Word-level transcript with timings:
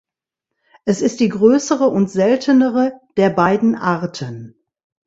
Es 0.83 1.03
ist 1.03 1.19
die 1.19 1.29
größere 1.29 1.87
und 1.87 2.09
seltenere 2.09 2.99
der 3.17 3.29
beiden 3.29 3.75
Arten. 3.75 4.55